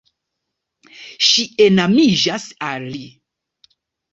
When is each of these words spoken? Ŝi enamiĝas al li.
Ŝi 1.27 1.45
enamiĝas 1.65 2.49
al 2.71 2.89
li. 2.97 3.07